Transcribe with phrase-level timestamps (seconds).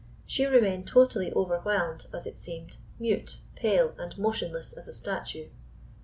[0.25, 5.49] She remained totally overwhelmed, as it seemed—mute, pale, and motionless as a statue.